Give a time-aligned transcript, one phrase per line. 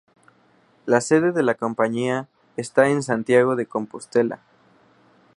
[0.87, 4.39] La sede de la compañía está en Santiago de Compostela.